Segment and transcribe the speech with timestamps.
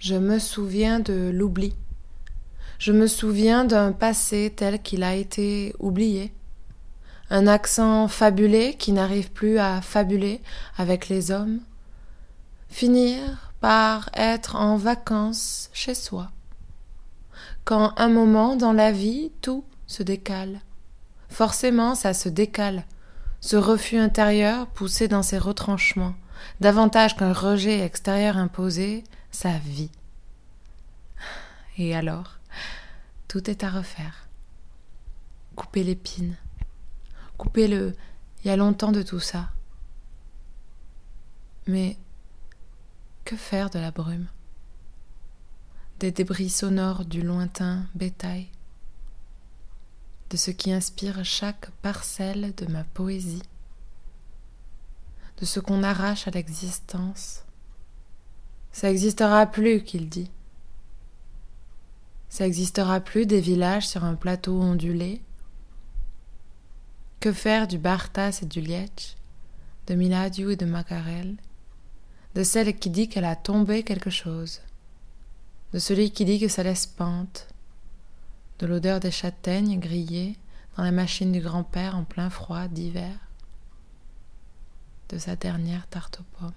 [0.00, 1.74] Je me souviens de l'oubli.
[2.78, 6.32] Je me souviens d'un passé tel qu'il a été oublié.
[7.28, 10.40] Un accent fabulé qui n'arrive plus à fabuler
[10.78, 11.58] avec les hommes.
[12.70, 16.30] Finir par être en vacances chez soi.
[17.66, 20.60] Quand un moment dans la vie, tout se décale.
[21.28, 22.86] Forcément, ça se décale.
[23.42, 26.14] Ce refus intérieur poussé dans ses retranchements,
[26.60, 29.90] davantage qu'un rejet extérieur imposé, sa vie.
[31.78, 32.38] Et alors,
[33.28, 34.28] tout est à refaire.
[35.56, 36.36] Couper l'épine.
[37.38, 37.94] Couper le
[38.42, 39.50] il y a longtemps de tout ça.
[41.66, 41.98] Mais
[43.24, 44.28] que faire de la brume?
[45.98, 48.48] Des débris sonores du lointain bétail
[50.30, 53.42] De ce qui inspire chaque parcelle de ma poésie
[55.38, 57.44] De ce qu'on arrache à l'existence
[58.72, 60.30] Ça existera plus, qu'il dit.
[62.28, 65.20] Ça existera plus des villages sur un plateau ondulé
[67.18, 69.16] que faire du Bartas et du Lietch,
[69.88, 71.36] de Miladiou et de Macarel
[72.34, 74.60] de celle qui dit qu'elle a tombé quelque chose,
[75.72, 77.48] de celui qui dit que ça laisse pente,
[78.58, 80.36] de l'odeur des châtaignes grillées
[80.76, 83.16] dans la machine du grand-père en plein froid d'hiver,
[85.08, 86.52] de sa dernière tarte aux pommes.